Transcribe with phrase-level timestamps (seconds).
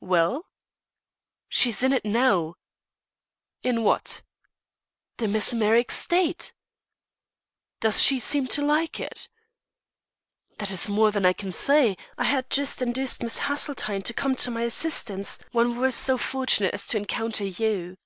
[0.00, 0.42] "Well?"
[1.48, 2.56] "She's in it now."
[3.62, 4.20] "In what?"
[5.16, 6.52] "The mesmeric state."
[7.80, 9.30] "Does she seem to like it?"
[10.58, 11.96] "That is more than I can say.
[12.18, 16.18] I had just induced Miss Haseltine to come to my assistance when we were so
[16.18, 17.96] fortunate as to encounter you."